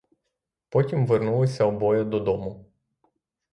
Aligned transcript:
Потім 0.69 1.05
вернулися 1.05 1.65
обоє 1.65 2.03
додому. 2.03 2.65